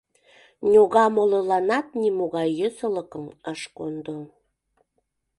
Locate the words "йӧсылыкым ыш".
2.59-3.61